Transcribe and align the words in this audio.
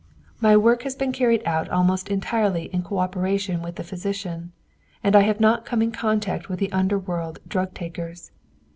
My 0.39 0.57
work 0.57 0.81
has 0.81 0.95
been 0.95 1.11
carried 1.11 1.43
out 1.45 1.69
almost 1.69 2.07
entirely 2.09 2.71
in 2.73 2.81
coöperation 2.81 3.61
with 3.61 3.75
the 3.75 3.83
physician, 3.83 4.51
and 5.03 5.15
I 5.15 5.19
have 5.21 5.39
not 5.39 5.63
come 5.63 5.83
in 5.83 5.91
contact 5.91 6.49
with 6.49 6.57
the 6.57 6.71
under 6.71 6.97
world 6.97 7.37
drug 7.47 7.75
takers. 7.75 8.31